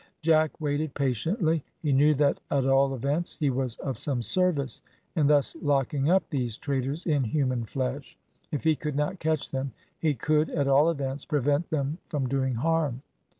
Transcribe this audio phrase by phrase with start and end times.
[0.23, 1.63] Jack waited patiently.
[1.79, 4.81] He knew that, at all events, he was of some service
[5.15, 8.17] in thus locking up these traders in human flesh.
[8.51, 12.55] If he could not catch them, he could, at all events, prevent them from doing
[12.55, 13.03] harm.